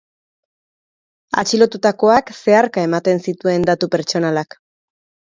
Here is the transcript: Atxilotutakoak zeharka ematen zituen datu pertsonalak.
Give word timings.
Atxilotutakoak 1.41 2.31
zeharka 2.37 2.87
ematen 2.87 3.21
zituen 3.27 3.69
datu 3.71 3.91
pertsonalak. 3.97 4.59